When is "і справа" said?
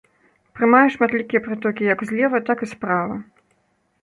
2.69-3.15